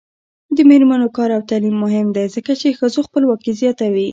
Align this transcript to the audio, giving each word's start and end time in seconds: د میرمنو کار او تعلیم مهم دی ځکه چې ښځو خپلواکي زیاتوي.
د 0.55 0.57
میرمنو 0.69 1.07
کار 1.17 1.29
او 1.35 1.41
تعلیم 1.49 1.75
مهم 1.85 2.07
دی 2.15 2.25
ځکه 2.35 2.51
چې 2.61 2.77
ښځو 2.79 2.99
خپلواکي 3.07 3.51
زیاتوي. 3.61 4.07